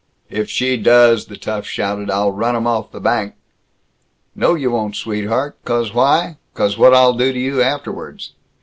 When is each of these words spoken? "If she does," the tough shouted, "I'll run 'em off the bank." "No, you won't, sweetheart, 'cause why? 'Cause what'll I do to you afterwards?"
"If 0.31 0.49
she 0.49 0.77
does," 0.77 1.27
the 1.27 1.37
tough 1.37 1.67
shouted, 1.67 2.09
"I'll 2.09 2.31
run 2.31 2.55
'em 2.55 2.65
off 2.65 2.91
the 2.91 2.99
bank." 2.99 3.35
"No, 4.33 4.55
you 4.55 4.71
won't, 4.71 4.95
sweetheart, 4.95 5.57
'cause 5.63 5.93
why? 5.93 6.37
'Cause 6.55 6.75
what'll 6.75 7.13
I 7.13 7.17
do 7.19 7.31
to 7.31 7.39
you 7.39 7.61
afterwards?" 7.61 8.31